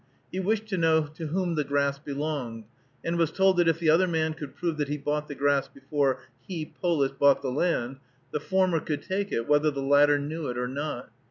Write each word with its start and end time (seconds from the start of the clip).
He 0.31 0.39
wished 0.39 0.65
to 0.69 0.77
know 0.79 1.03
to 1.05 1.27
whom 1.27 1.53
the 1.53 1.63
grass 1.63 1.99
belonged, 1.99 2.63
and 3.05 3.19
was 3.19 3.29
told 3.31 3.57
that 3.57 3.67
if 3.67 3.77
the 3.77 3.91
other 3.91 4.07
man 4.07 4.33
could 4.33 4.55
prove 4.55 4.77
that 4.77 4.87
he 4.87 4.97
bought 4.97 5.27
the 5.27 5.35
grass 5.35 5.67
before 5.67 6.23
he, 6.47 6.65
Polis, 6.65 7.11
bought 7.11 7.43
the 7.43 7.51
land, 7.51 7.97
the 8.31 8.39
former 8.39 8.79
could 8.79 9.03
take 9.03 9.31
it, 9.31 9.47
whether 9.47 9.69
the 9.69 9.83
latter 9.83 10.17
knew 10.17 10.47
it 10.47 10.57
or 10.57 10.67
not. 10.67 11.11